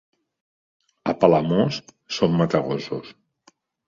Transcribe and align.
A 1.11 1.13
Palamós 1.23 1.77
són 2.17 2.33
matagossos. 2.39 3.13